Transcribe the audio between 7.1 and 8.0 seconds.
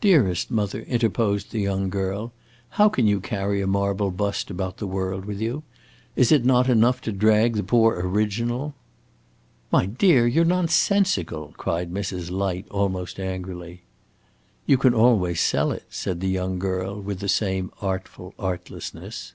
drag the poor